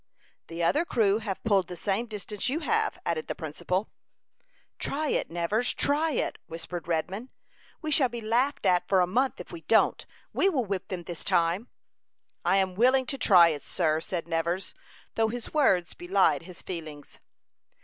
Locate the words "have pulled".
1.19-1.67